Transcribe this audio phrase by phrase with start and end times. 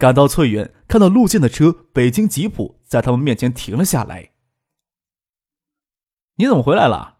[0.00, 4.30] 赶到翠园，看到陆建的车北京吉普在他们面前停了下来。
[6.36, 7.18] 你怎么回来了？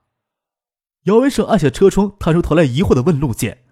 [1.02, 3.64] 姚文胜按下车窗，探出头来，疑惑的问陆建：“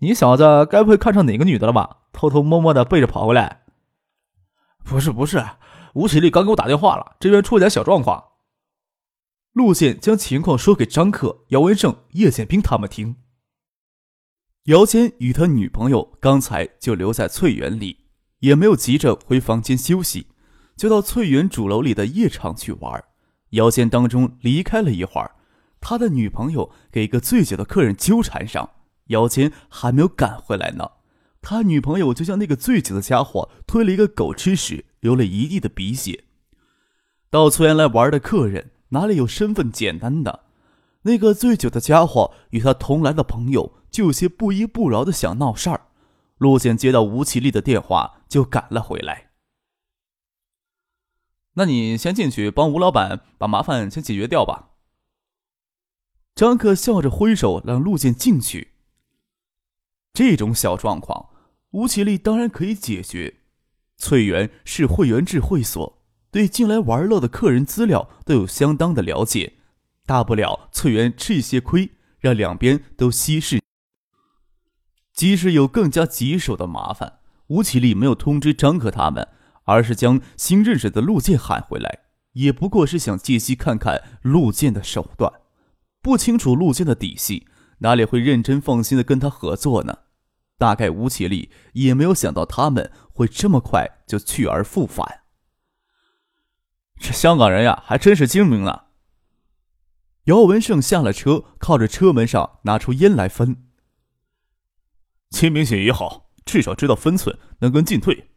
[0.00, 1.98] 你小子该不会看上哪个女的了吧？
[2.14, 3.64] 偷偷摸摸的背着跑回来
[4.82, 5.44] ？”“不是不是，
[5.92, 8.24] 吴启立刚给我打电话了，这边出了点小状况。”
[9.52, 13.16] 陆建将情况说给张克、姚文胜、叶剑兵他们听。
[14.66, 18.04] 姚坚与他女朋友刚才就留在翠园里，
[18.38, 20.28] 也没有急着回房间休息，
[20.76, 23.02] 就到翠园主楼里的夜场去玩。
[23.50, 25.32] 姚坚当中离开了一会儿，
[25.80, 28.70] 他的女朋友给一个醉酒的客人纠缠上，
[29.06, 30.88] 姚坚还没有赶回来呢，
[31.40, 36.22] 他女朋友就像那个醉酒的家伙推了一个狗吃屎，流了一地的鼻血。
[37.30, 40.44] 到翠园来玩的客人哪里有身份简单的？
[41.02, 43.81] 那个醉酒的家伙与他同来的朋友。
[43.92, 45.88] 就有些不依不饶的想闹事儿，
[46.38, 49.30] 陆简接到吴绮莉的电话，就赶了回来。
[51.54, 54.70] 那你先进去帮吴老板把麻烦先解决掉吧。
[56.34, 58.72] 张克笑着挥手让陆建进去。
[60.14, 61.28] 这种小状况，
[61.72, 63.40] 吴绮莉当然可以解决。
[63.98, 69.58] 翠园是会员制会所，对进来玩乐的客人资料都有相当的了解，
[70.06, 73.61] 大不了翠园吃一些亏，让两边都稀释。
[75.22, 79.28] 即使有更加棘手的麻烦，吴启立没有通知张克他们，
[79.62, 82.00] 而是将新认识的陆建喊回来，
[82.32, 85.32] 也不过是想借机看看陆建的手段。
[86.02, 87.46] 不清楚陆建的底细，
[87.78, 89.98] 哪里会认真放心的跟他合作呢？
[90.58, 95.20] 大概吴启立也没有想到他们会这么快就去而复返。
[96.98, 98.86] 这香港人呀，还真是精明啊。
[100.24, 103.68] 姚文胜下了车，靠着车门上拿出烟来分。
[105.32, 108.28] 清明节也好，至少知道分寸，能跟进退。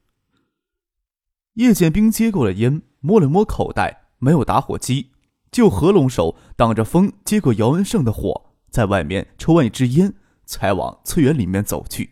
[1.55, 5.11] 叶剑兵接过了烟，摸了摸口袋，没有打火机，
[5.51, 10.13] 就合拢手挡着风，接过姚文胜的火，在外面抽完一支烟，
[10.45, 12.11] 才往翠园里面走去。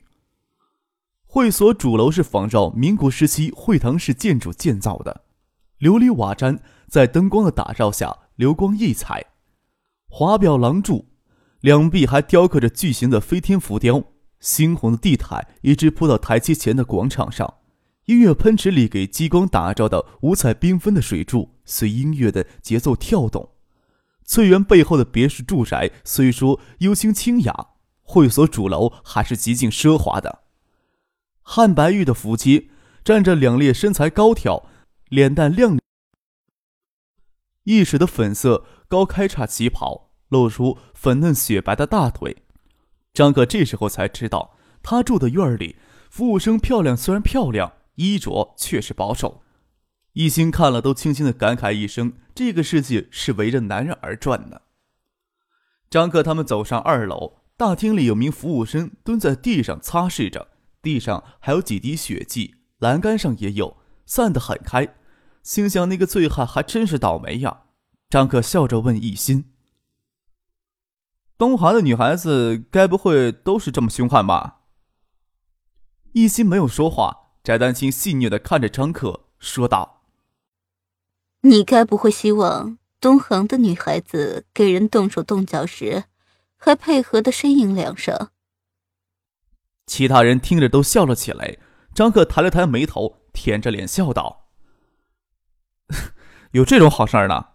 [1.26, 5.24] 会所主楼是仿照民国时期会堂式建筑建造的，
[5.80, 9.26] 琉璃瓦毡在灯光的打照下流光溢彩，
[10.08, 11.08] 华表廊柱，
[11.62, 14.04] 两壁还雕刻着巨型的飞天浮雕。
[14.44, 17.62] 猩红的地毯一直铺到台阶前的广场上，
[18.08, 23.52] 音乐喷池里给激光打照的五彩缤纷的水柱随音乐的节奏跳动。
[24.26, 27.68] 翠园背后的别墅住宅虽说幽清清雅，
[28.02, 30.44] 会所主楼还是极尽奢华的。
[31.42, 32.70] 汉白玉的扶梯
[33.04, 34.70] 站着两列身材高挑、
[35.08, 35.78] 脸蛋亮、
[37.64, 42.43] 一时的粉色高开叉旗袍，露出粉嫩雪白的大腿。
[43.14, 45.76] 张克这时候才知道，他住的院里，
[46.10, 49.44] 服务生漂亮虽然漂亮，衣着却是保守。
[50.14, 54.64] 一心看了都轻轻的感慨一声：“这个世界是围着男人而转的。”
[55.90, 60.48] 张克他们走上二楼，大厅里有名服务生蹲在地上擦拭着，
[60.82, 64.96] 地上还有几滴血迹，栏杆上也有，散得很开。
[65.44, 67.62] 心想那个醉汉还真是倒霉呀。
[68.10, 69.53] 张克笑着问一心。
[71.38, 74.62] 东华的女孩子该不会都是这么凶悍吧？
[76.14, 80.04] 一心没有说话，翟丹青戏谑的看着张可，说道
[81.42, 86.06] ：“你该不会希望东航的女孩子给人动手动脚时，
[86.56, 88.30] 还配合的呻吟两声？”
[89.88, 91.58] 其他人听着都笑了起来。
[91.94, 94.48] 张克抬了抬眉头，舔着脸笑道
[96.54, 97.50] ：“有这种好事呢？”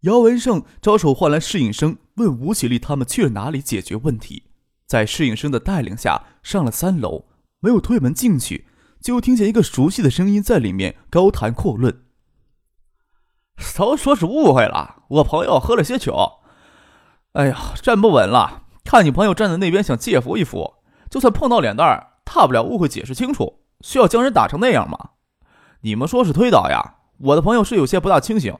[0.00, 4.50] 姚文胜招手唤来侍应生，问吴启立他们去了哪里解决问题。
[4.86, 7.26] 在侍应生的带领下，上了三楼，
[7.60, 8.68] 没有推门进去，
[9.00, 12.04] 就听见一个熟悉的声音在里面高谈阔论
[13.76, 16.40] ：“都说是误会了，我朋友喝了些酒，
[17.32, 18.62] 哎呀，站不稳了。
[18.84, 20.74] 看你朋友站在那边，想借扶一扶，
[21.10, 25.10] 就算碰到脸蛋儿，大不了误会解释清楚，需要将人打成那样吗？
[25.80, 26.98] 你们说是推倒呀？
[27.18, 28.56] 我的朋友是有些不大清醒。”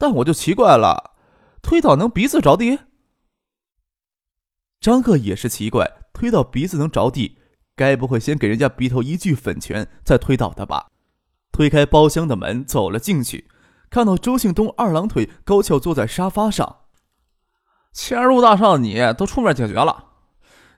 [0.00, 1.14] 但我就奇怪了，
[1.60, 2.78] 推倒能鼻子着地？
[4.80, 7.38] 张克也是奇怪，推到鼻子能着地，
[7.74, 10.86] 该不会先给人家鼻头一记粉拳，再推倒他吧？
[11.50, 13.48] 推开包厢的门，走了进去，
[13.90, 16.76] 看到周信东二郎腿高翘坐在沙发上。
[17.92, 20.04] 迁入大上，你都出面解决了，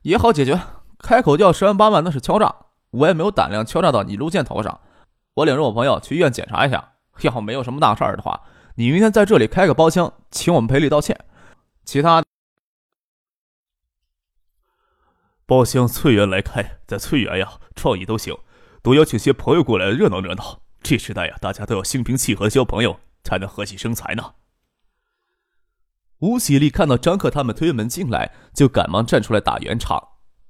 [0.03, 0.59] 也好解决。
[0.99, 2.55] 开口就要十万八万，那是敲诈，
[2.93, 4.81] 我也没有胆量敲诈到你陆建头上。
[5.35, 8.41] 我领着我朋友去医院检查一下，要没有什么大事儿的话，
[8.77, 11.19] 你明天在这里开个包厢，请我们赔礼道歉。
[11.85, 12.23] 其他。
[15.51, 18.39] 包厢翠园来开，在翠园呀，创意都行，
[18.85, 20.63] 多邀请些朋友过来热闹热闹。
[20.81, 24.35] 这时代呀，大家都要心平气和交朋友，才能和气生财呢。
[26.21, 30.01] 吴喜利看到张克他们推门进来，就赶忙站出来打圆场。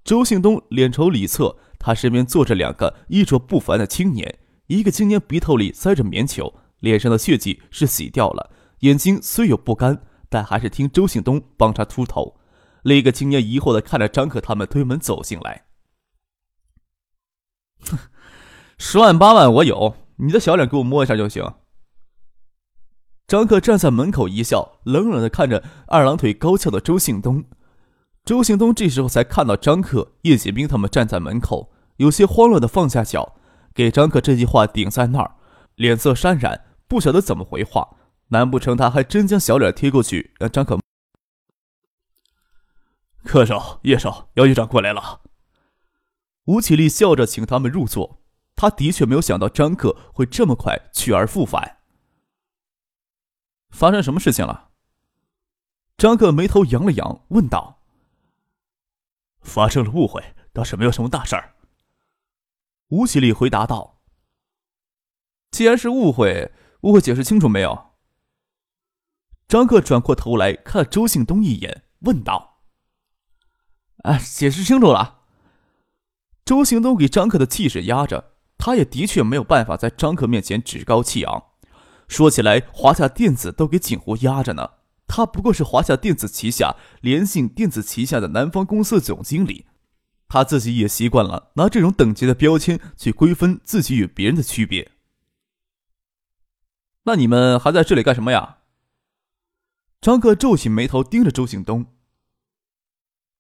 [0.05, 8.51] 周信东脸朝里侧，他身边坐着两个衣着不凡的青年，一个青年鼻头里塞着棉球，脸上的血迹是洗掉了，
[8.81, 12.37] 眼睛虽有不甘，但还是听周信东帮他秃头。
[12.83, 15.65] 另一个青年疑惑的看着张克他们推门走进来。
[17.83, 17.99] 哼，
[18.79, 21.55] 十万八万我有，你的小脸给我摸一下就行。
[23.27, 27.45] 张克站在门口一笑，冷冷的看着二郎腿高翘的周信东。
[28.25, 33.37] 周信东这时候才看到张克、叶剑兵他们站在门口，有些慌乱的放下脚，
[33.73, 35.37] 给张克这句话顶在那儿，
[35.77, 37.97] 脸色潸然，不晓得怎么回话。
[38.29, 40.79] 难不成他还真将小脸贴过去，让张克？
[43.25, 45.23] 客少、叶少，姚局长过来了。
[46.45, 48.19] 吴启立笑着请他们入座。
[48.57, 51.79] 他的确没有想到张克会这么快去而复返。
[53.71, 54.69] 发生什么事情了？
[55.97, 57.81] 张克眉头扬了扬，问道
[59.41, 61.55] ：“发生了误会，倒是没有什么大事儿。”
[62.89, 64.03] 吴启立回答道
[65.51, 66.53] ：“既然是误会，
[66.83, 67.93] 误会解释清楚没有？”
[69.49, 72.50] 张克转过头来看了周信东一眼，问道。
[74.05, 75.21] 哎，解释清楚了。
[76.45, 81.45] 周行东给张克的气势压着，他也的确没有办法在张克面前趾高气昂。
[82.09, 84.71] 说起来，华夏电子都给锦湖压着呢，
[85.07, 89.67] 他不过是华夏电子旗下联信电子旗下的南方公司总经理，
[90.29, 94.91] 他自己也习惯了拿这种等级的标签去规分自己与别人的区别。
[97.05, 98.59] 那你们还在这里干什么呀？
[100.01, 101.87] 张克皱起眉头盯着周行东。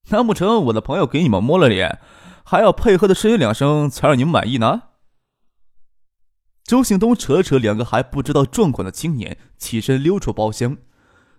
[0.08, 2.00] 难不成我的朋友给你们摸了脸，
[2.43, 4.82] 还要配合的呻吟两声才让你们满意呢？
[6.64, 10.76] 周信东扯了扯两个还不知道状况的青年，起身溜出包厢。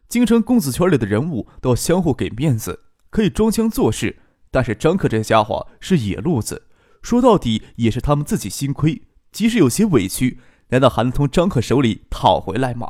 [0.08, 4.22] 京城公子圈里的人物都相互给面子，可以装腔作势，
[4.52, 6.68] 但是张克这家伙是野路子，
[7.02, 12.90] 说到底也是他们自己心亏，即使有些委屈，难道还能从张克手里讨回来吗？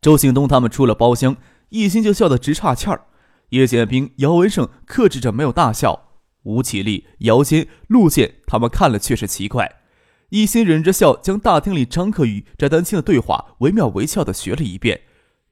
[0.00, 1.36] 周信东他们出了包厢，
[1.68, 3.06] 一心就笑得直岔气儿。
[3.50, 6.10] 叶剑兵、姚文胜克制着没有大笑，
[6.42, 9.80] 吴启立、姚坚、陆剑他们看了却是奇怪，
[10.30, 15.02] 一心忍着笑，将大厅里张克与翟丹青的对话惟妙惟肖的学了一遍。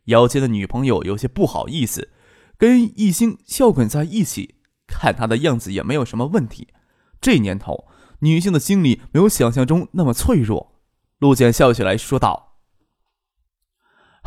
[0.06, 2.10] 姚坚的女朋友有些不好意思，
[2.58, 4.56] 跟一心笑滚在一起，
[4.86, 6.68] 看他的样子也没有什么问题。
[7.20, 7.86] 这年头，
[8.20, 10.80] 女性的心理没有想象中那么脆弱。
[11.18, 12.45] 陆剑笑起来说道。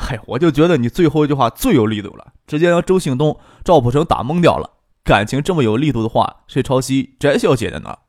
[0.01, 4.77] 嗨，我就觉得你最后一句话最有力度了，直接让周信东、赵普成打懵掉了。
[5.03, 7.99] 感情这么有力度的话，谁抄袭翟小姐的呢？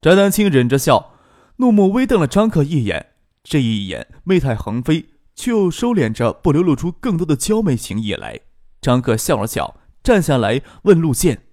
[0.00, 1.12] 翟丹青忍着笑，
[1.56, 8.40] 怒目微瞪了张克一眼，这一眼媚态横飞，却又收敛着，不流露出更多的娇媚情意来。
[8.80, 11.44] 张克笑了笑，站下来问陆剑：“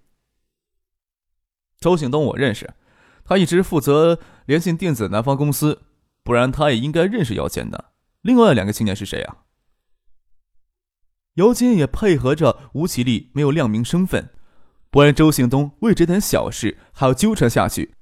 [1.79, 2.73] 周信东我认识，
[3.23, 5.83] 他一直负责联信电子南方公司，
[6.23, 7.90] 不然他也应该认识姚坚的。”
[8.21, 9.37] 另外两个青年是谁啊？
[11.35, 14.29] 姚金也配合着吴绮莉，没有亮明身份，
[14.89, 17.95] 不然周信东为这点小事还要纠缠下去。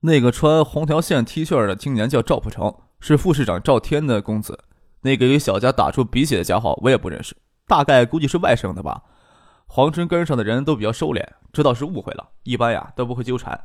[0.00, 4.64] 那个穿红条线 T 恤的青年叫赵普成，是副市长赵天的公子。
[5.00, 9.02] 那个给小佳打出鼻血的家伙我也不认识，大概估计是外省的吧。
[9.66, 13.64] 皇城根上的人都比较收敛，知道是误会了，一般呀都不会纠缠，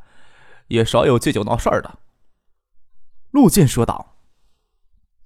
[0.68, 2.00] 也少有借酒闹事儿的。
[3.32, 4.18] 陆剑说道：“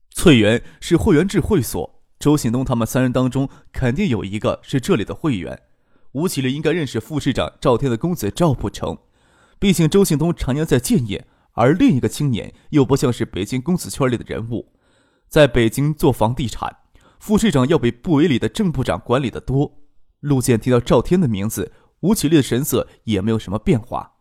[0.09, 5.61] 翠园是会员制会所，周信东他们三人当中肯定有一个是这里的会员。
[6.13, 8.97] 吴启立应该认识副市长赵天的公子赵普成，
[9.59, 14.73] 毕竟周信东常年在建业，而另一个青年又不像是北京公子圈里的人物，
[15.27, 16.77] 在北京做房地产，
[17.19, 19.77] 副市长要比部委里的正部长管理的多。”
[20.19, 24.15] 陆剑提到赵天的名字，吴启立的神色也没有什么变化。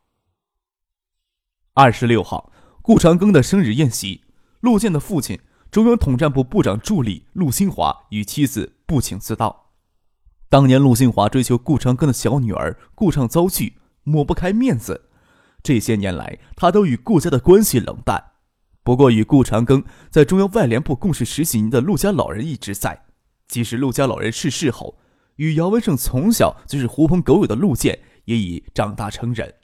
[1.72, 2.52] 二十六号。
[2.82, 4.22] 顾长庚的生日宴席，
[4.60, 5.38] 陆建的父亲、
[5.70, 9.72] 中央统战部部长助理陆新华与妻子不请自到。
[10.48, 15.10] 当年陆新华追求顾长庚的小女儿顾畅遭拒，抹不开面子。
[15.62, 18.32] 这些年来，他都与顾家的关系冷淡。
[18.82, 23.04] 不过，与顾长庚在中央外联部共事十几年的陆家老人一直在。
[23.46, 24.98] 即使陆家老人逝世后，
[25.36, 29.54] 与姚文胜从小就是狐朋狗友的陆建也已长大成人。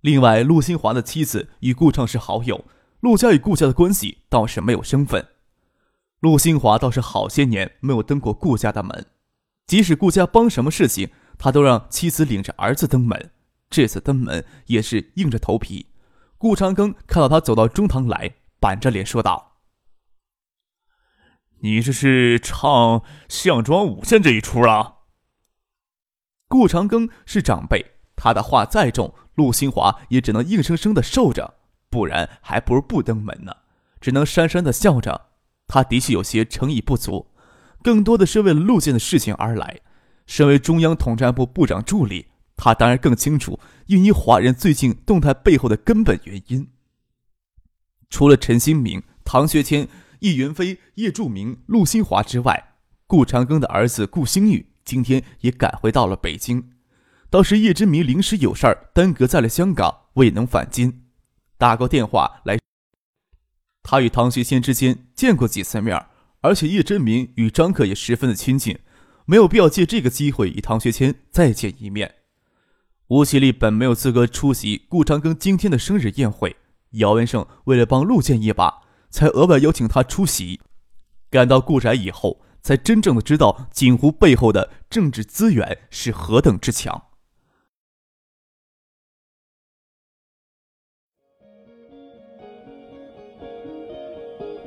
[0.00, 2.64] 另外，陆新华的妻子与顾畅是好友，
[3.00, 5.28] 陆家与顾家的关系倒是没有生分。
[6.20, 9.06] 陆新华倒是好些年没有登过顾家的门，
[9.66, 13.30] 即使顾家帮什么事情，他都让妻子领着儿子登门。
[13.68, 15.86] 这次登门也是硬着头皮。
[16.36, 19.58] 顾长庚看到他走到中堂来，板着脸说道
[21.60, 24.94] ：“你这是唱项庄舞剑这一出啊？”
[26.48, 31.54] 顾长庚是长辈，他的话再重，陆新华也只能硬生生的受着，
[31.88, 33.56] 不然还不如不登门呢。
[33.98, 35.28] 只能讪讪的笑着。
[35.66, 37.28] 他的确有些诚意不足，
[37.82, 39.80] 更多的是为了陆建的事情而来。
[40.26, 42.26] 身为中央统战部部长助理。
[42.62, 46.68] 他当然更清楚印尼华人最近动态背后的根本原因。
[48.10, 52.74] 除了陈新明、唐学谦、易云飞、叶柱明、陆新华之外，
[53.06, 56.72] 顾长庚的儿子顾星宇今天也赶回到了北京。
[57.30, 61.04] 倒是叶之明临时有事儿耽搁在了香港，未能返京。
[61.56, 62.58] 打过电话来，
[63.84, 66.06] 他与唐学谦之间见过几次面，
[66.40, 68.76] 而且叶真明与张克也十分的亲近，
[69.26, 72.16] 没有必要借这个机会与唐学谦再见一面。
[73.06, 76.56] 吴其立本没有资格出席顾长庚今天的生日宴会，
[76.92, 80.60] 姚文胜为了帮陆建一把，才额外邀请他出席。
[81.30, 87.09] 赶到顾宅以后，才真正的知道锦湖背后的政治资源是何等之强。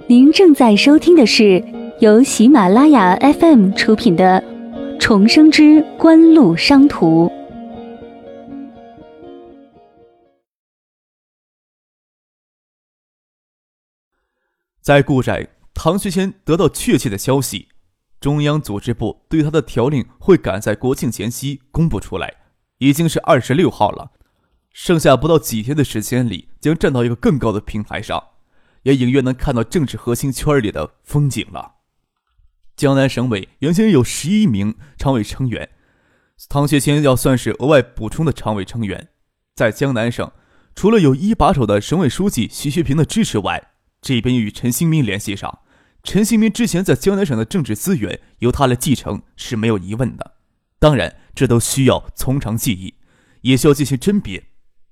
[0.06, 1.64] 您正在收听的是
[2.02, 4.44] 由喜马拉雅 FM 出品的
[5.00, 7.28] 《重生之官路商途》。
[14.82, 17.70] 在顾宅，唐学谦得到确切的消息，
[18.20, 22.34] 中央组织部对他的条令会赶在国庆前夕公布出来，
[22.80, 24.12] 已经是二十六号了，
[24.74, 28.22] 剩下不到几天的时间里，将站到一个更高的平台上，
[28.84, 31.76] 也隐约能看到政治核心圈里的风景了。
[32.76, 35.70] 江南省委原先有十一名常委成员，
[36.50, 39.10] 唐学谦要算是额外补充的常委成员，
[39.56, 40.32] 在江南省，
[40.76, 43.72] 除了有一把手的省委书记徐学平的支持外，
[44.02, 45.60] 这边与陈新民联系上，
[46.04, 50.34] 陈新民之前在江南省的政治资源由他来继承是没有疑问的。
[50.80, 52.96] 当然，这都需要从长计议，
[53.42, 54.44] 也需要进行甄别。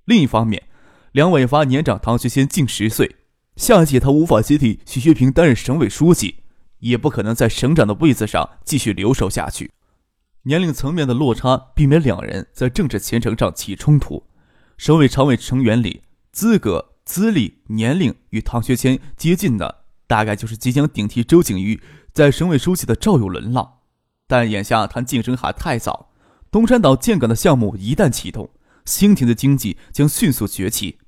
[0.06, 0.64] 另一方面，
[1.12, 3.18] 梁伟发年长唐学谦近十岁，
[3.56, 6.38] 下届他无法接替徐学平担任省委书记，
[6.80, 9.72] 也不可能在省长的位子上继续留守下去。
[10.44, 14.24] 年龄层面的落差，避免两人在政治前程上起冲突。
[14.78, 16.90] 省委常委成员里资格。
[17.04, 21.82] 资历、年龄与唐学谦接近的，大概就是即将顶替周景瑜
[22.14, 23.80] 在省委书记的赵有伦了。
[24.28, 26.12] 但眼下谈晋升还太早。
[26.52, 28.52] 东山岛建港的项目一旦启动，
[28.86, 31.00] 兴亭的经济将迅速崛起。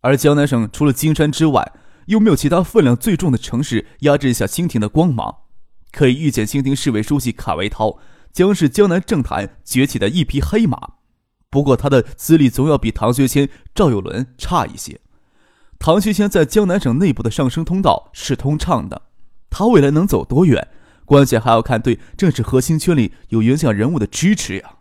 [0.00, 1.72] 而江南省除了金山之外，
[2.10, 5.42] 又没有其他分量最重的城市压制一下清廷的光芒。
[5.92, 7.98] 可以预见，清廷市委书记卡维涛
[8.32, 10.94] 将是江南政坛崛起的一匹黑马。
[11.48, 15.00] 不过，他的资历总要比唐学谦、赵有伦差一些。
[15.78, 19.02] 唐学谦在江南省内部的上升通道是通畅的，
[19.48, 20.68] 他未来能走多远，
[21.04, 24.76] 关键还要看对政治核心圈里有影响人物的支持呀。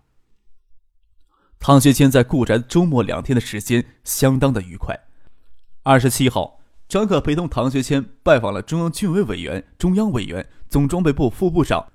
[1.59, 4.97] 唐学谦在顾宅周末两天的时间相当的愉快。
[5.83, 6.58] 二十七号，
[6.89, 11.91] 张可陪同唐学谦拜访了中央军委委员、中央委员、总装备部副部长。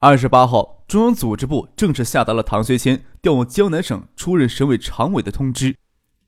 [0.00, 5.74] 二十八号，中央组织部正式下达了唐学谦调往江南省出任省委常委的通知。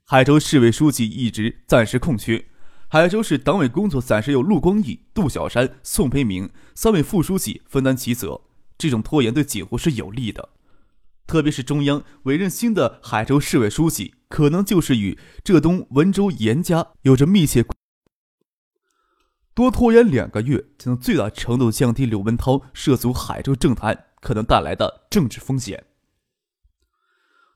[0.06, 2.46] 海州市委书记一职暂时空缺，
[2.88, 8.40] 海州市党委工作暂时由陆光义、杜小山、宋培明三位副书记分担其责。
[8.78, 10.48] 这种拖延对锦湖是有利的，
[11.26, 17.64] 特别是中央委任新的海州市委书记，可能就是与浙东温州严家有着密切。
[19.54, 25.84] 多拖延两个月，就能最大程度降低刘文涛涉足海州政坛可能带来的政治风险。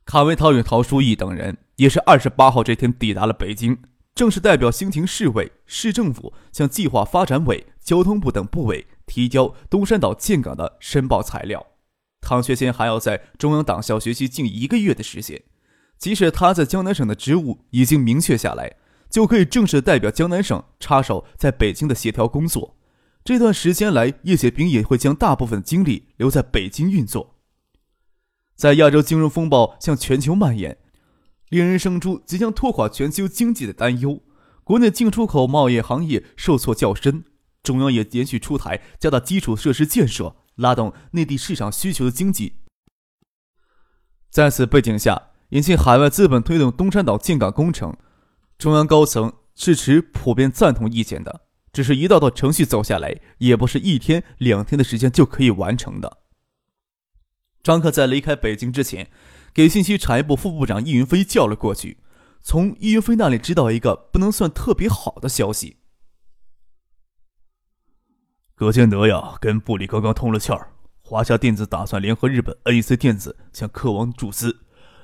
[0.06, 3.82] 卡维涛与陶书义等人也是二十八号这天抵达了北京，
[4.14, 11.66] 正式代表兴平市委、市政府向计划发展委、交通部等部委提交东山岛建港的申报材料。
[12.22, 15.42] 唐学谦还要在中央党校学习近一个月的时间，
[16.00, 18.76] 即使他在江南省的职务已经明确下来，
[19.10, 22.76] 就可以正式代表江南省插手在北京的协调工作。
[23.22, 27.36] 这段时间来，叶剑兵也会将大部分精力留在北京运作。
[28.56, 30.78] 在亚洲金融风暴向全球蔓延，
[31.50, 34.22] 令人生出即将拖垮全球经济的担忧。
[34.64, 37.24] 国内进出口贸易行业受挫较深，
[37.62, 42.54] 中央也连续出台加大基础设施建设，拉动内地市场需求的经济。
[44.30, 47.96] 在此背景下，引进海外资本推动东山岛建港工程，
[48.58, 51.42] 中央高层是持普遍赞同意见的。
[51.72, 56.18] 只是一道道程序走下来，也不是一天两天的时间就可以完成的。
[57.62, 59.08] 张克在离开北京之前，
[59.54, 61.98] 给信息产业部副部长易云飞叫了过去。
[62.40, 65.76] 从易云飞那里知道一个不能算特别好的消息：
[68.54, 70.72] 葛建德呀，跟部里刚刚通了气儿。
[71.02, 74.60] 华夏电子打算联合日本 NEC 电子向科王注资，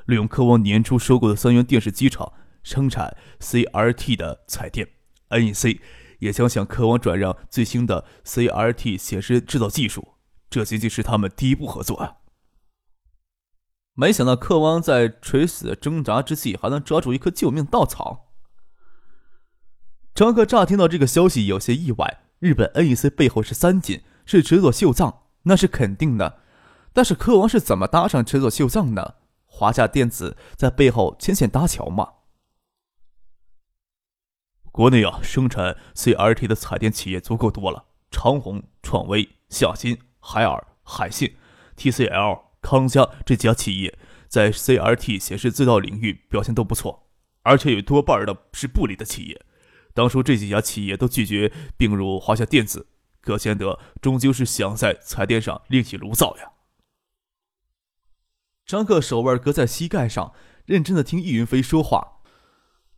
[0.06, 2.32] 利用科王年初收购的三元电视机厂
[2.62, 4.88] 生产 CRT 的彩电。
[5.28, 5.80] NEC
[6.20, 10.14] 也将向科王转让最新的 CRT 显示制造技术，
[10.48, 12.16] 这仅仅是他们第一步合作啊。
[13.94, 18.32] 没想到科王在垂死挣扎之际，还能抓住一棵救命稻草。
[20.14, 22.20] 张克乍听到这个消息有些意外。
[22.38, 26.40] 日本 NEC 背后是三井，是池佐秀藏，那是肯定的。
[26.92, 29.16] 但是科王是怎么搭上池佐秀藏的？
[29.58, 32.12] 华夏电子在背后牵线搭桥吗？
[34.70, 41.34] 国内啊，生产 CRT 的彩电企业足够多了，长虹、创威、夏新、海尔、海信、
[41.74, 42.42] TCL。
[42.60, 43.98] 康佳这几家企业
[44.28, 47.08] 在 CRT 显示制造领域表现都不错，
[47.40, 49.40] 而且有多半的是部里的企业。
[49.94, 52.88] 当初这几家企业都拒绝并入华夏电子，
[53.22, 56.50] 葛贤德终究是想在彩电上另起炉灶呀。
[58.66, 60.32] 张克手腕搁在膝盖上，
[60.64, 62.14] 认真的听易云飞说话。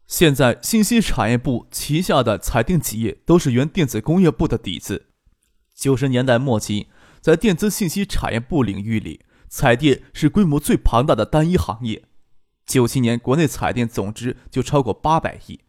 [0.07, 5.09] 现在信息产业部旗下的彩电企业都是原电子工业部的底子。
[5.75, 6.89] 九十年代末期，
[7.21, 9.21] 在电子信息产业部领域里。
[9.51, 12.05] 彩电是规模最庞大的单一行业，
[12.67, 15.61] 九七年国内彩电总值就超过八百亿，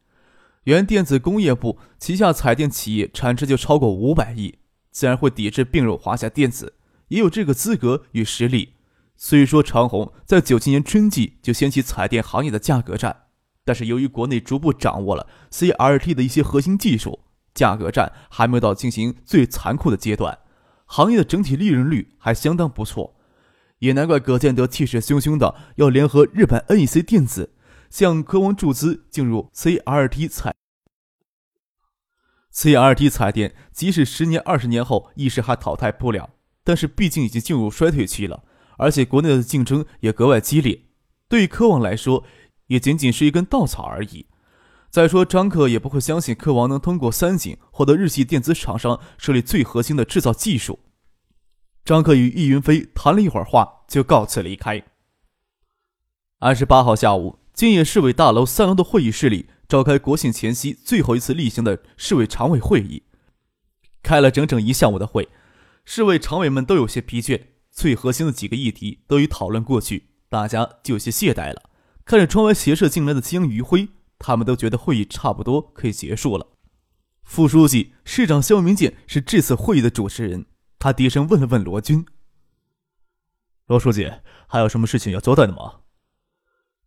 [0.65, 4.59] 原电子工业部旗下彩电企业产值就超过五百亿，
[4.91, 6.73] 自然会抵制并入华夏电子，
[7.07, 8.73] 也有这个资格与实力。
[9.21, 13.23] 虽说长虹在九七年春季就掀起彩电行业的价格战，
[13.65, 17.19] 但是由于国内逐步掌握了 CRT 的一些核心技术，
[17.53, 20.39] 价格战还没有到进行最残酷的阶段，
[20.86, 23.17] 行业的整体利润率还相当不错。
[23.79, 27.55] 也难怪葛建德气势汹汹的要联合日本 NEC 电子
[27.89, 30.55] 向科王注资进入 CRT 彩
[32.53, 36.29] CRT 彩电，即使十年二十年后一时还淘汰不了，
[36.63, 38.45] 但是毕竟已经进入衰退期了，
[38.79, 40.85] 而且国内的竞争也格外激烈，
[41.27, 42.23] 对于科王来说
[42.67, 44.25] 也仅仅是一根稻草而已。
[44.89, 50.79] 再说张克也不会相信科王能通过三井获得日系电子厂商设立最核心的制造技术。
[51.85, 54.83] 张克与易云飞谈了一会儿话，就告辞离开。
[56.39, 63.03] 二十八号下午，建业市委大楼三楼的会议室里召开国庆前夕最后一次例行的市委常委会议，
[64.01, 65.27] 开了整整一下午的会，
[65.83, 67.41] 市委常委们都有些疲倦，
[67.79, 71.69] 最核心的几个议题都已讨论过去，大家就有些懈怠了。
[72.03, 73.87] 看着窗外斜射进来的江余晖，
[74.17, 76.45] 他们都觉得会议差不多可以结束了。
[77.23, 80.47] 副书记、市长肖明建是这次会议的主持人。
[80.77, 82.05] 他低声问了问罗军
[83.67, 84.11] ：“罗书记，
[84.49, 85.75] 还有什么事情要交代的吗？”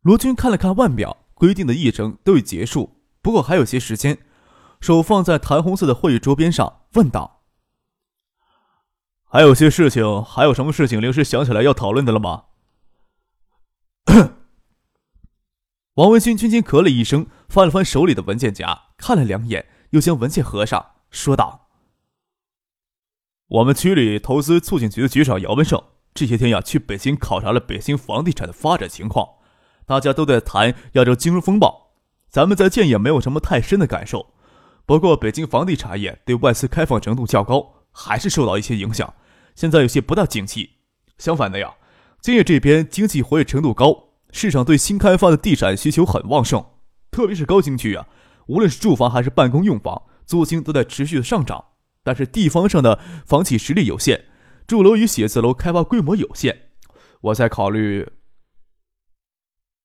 [0.02, 4.18] 罗军看了看腕表，规定的议程都已结束，不过还有些时间，
[4.78, 7.41] 手放在弹红色的会议桌边上，问道
[9.32, 12.44] ：“还有些事情，还有什么事情临时想起来要讨论的了吗？”
[15.96, 21.70] 王文军轻轻咳了一声，翻了翻手里的文件夹，看了两眼，又将文件合上，说道。
[23.48, 29.26] 我们区里投资促进局的局长姚文胜这些天呀，去北京考察了北京房地产的发展情况。
[29.86, 31.94] 大家都在谈亚洲金融风暴，
[32.28, 34.34] 咱们在建业没有什么太深的感受。
[34.84, 39.14] 不过，北京房地产业对外资开放程度较高，还是受到一些影响。
[39.54, 40.78] 现在有些不大景气。
[41.18, 41.74] 相反的呀，
[42.20, 46.64] 建业这边经济活跃程度高，市场对新开发的地产需求很旺盛，
[47.10, 48.08] 特别是高新区啊，
[48.46, 51.66] 无论是住房还是办公用房，租金都在持续的上涨。
[52.02, 54.24] 但是地方上的房企实力有限，
[54.66, 56.70] 住楼与写字楼开发规模有限，
[57.20, 58.10] 我在考虑。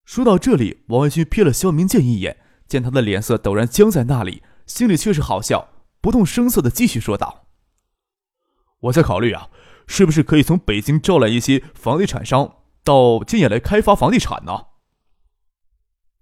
[0.06, 5.70] 说到这里，王文勋瞥了肖明建一眼，见他的脸色陡然僵在那里，心里却是好笑，
[6.02, 7.47] 不动声色的继续说道
[8.82, 9.50] ：“我在考虑啊，
[9.88, 14.68] 是不是可以从北京招来一些房地产商到建业来开发房地产呢？”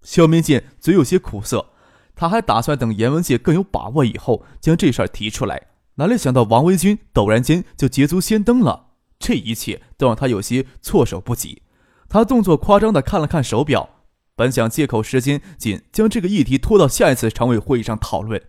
[0.02, 1.70] 肖明建嘴有些苦涩，
[2.14, 5.68] 他还打算等严文杰更有把握以后将这事儿提出来。
[5.96, 11.62] 哪里想到王维军陡然间就捷足先登了，这一切都让他有些措手不及。
[12.08, 13.88] 他动作夸张地看了看手表，
[14.36, 18.40] 本想借口时间紧将这个议题拖到下一次常委会议上讨论，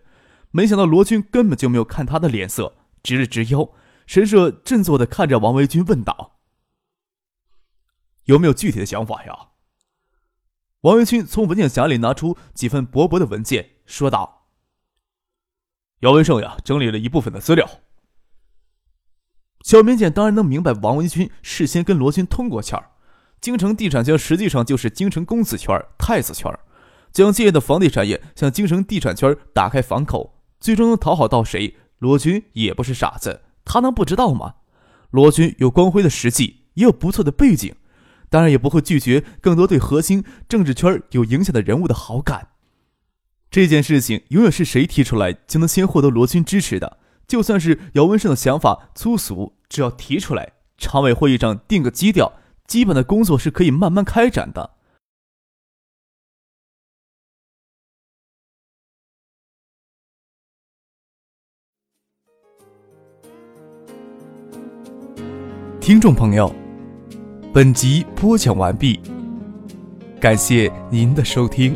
[0.50, 3.70] 没想到罗军根本就没有看他的脸色，直了直腰，
[4.08, 6.40] 神色振作地看着王维军问道
[8.24, 9.50] ：“有没有具体的想法呀？”
[10.80, 14.48] 王维军从文件夹里拿出几份薄薄的文件，说道
[16.00, 17.68] ：“姚文胜呀，整理了一部分的资料。”
[19.62, 22.92] 小民警当然能明白王维军事先跟罗军通过气儿。
[23.42, 26.50] 京城地产圈实际上就是京城公子圈、太子圈，
[27.12, 31.76] 将建业的房地产业向京城地产圈打开房口，最终能讨好到谁？
[31.98, 34.54] 罗军也不是傻子，他能不知道吗？
[35.10, 37.74] 罗军有光辉的实际，也有不错的背景，
[38.30, 42.48] 当然也不会拒绝更多对核心政治圈有影响的人物的好感。
[43.50, 46.98] 这件事情永远是谁提出来就能先获得罗军支持的。
[47.26, 52.32] 就算是姚文胜的想法粗俗，只要提出来，常委会议上定个基调。
[52.66, 54.70] 基本的工作是可以慢慢开展的。
[65.88, 66.54] 听众朋友，
[67.50, 69.00] 本集播讲完毕，
[70.20, 71.74] 感谢您的收听。